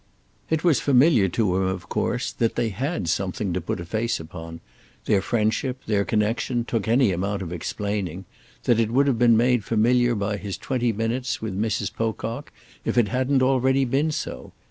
[0.49, 4.19] It was familiar to him of course that they had something to put a face
[4.19, 4.59] upon;
[5.05, 10.37] their friendship, their connexion, took any amount of explaining—that would have been made familiar by
[10.37, 11.93] his twenty minutes with Mrs.
[11.93, 12.51] Pocock
[12.83, 14.53] if it hadn't already been so.